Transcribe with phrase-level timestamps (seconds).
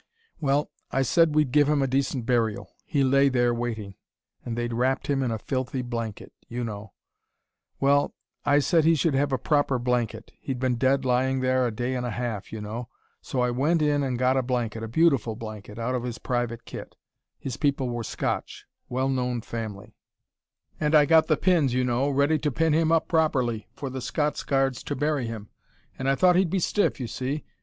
[0.39, 2.73] Well, I said we'd give him a decent burial.
[2.85, 3.93] He lay there waiting
[4.43, 6.93] and they'd wrapped him in a filthy blanket you know.
[7.79, 10.31] Well, I said he should have a proper blanket.
[10.39, 12.89] He'd been dead lying there a day and a half you know.
[13.21, 16.95] So I went and got a blanket, a beautiful blanket, out of his private kit
[17.37, 19.95] his people were Scotch, well known family
[20.79, 24.01] and I got the pins, you know, ready to pin him up properly, for the
[24.01, 25.49] Scots Guards to bury him.
[25.99, 27.45] And I thought he'd be stiff, you see.